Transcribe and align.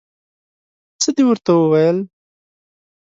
څه 1.01 1.09
دې 1.15 1.23
ورته 1.27 1.51
وویل؟ 1.55 1.97